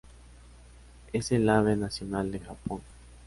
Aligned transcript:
Es 1.13 1.31
el 1.31 1.47
ave 1.47 1.75
nacional 1.75 2.31
de 2.31 2.39
Japón. 2.39 2.81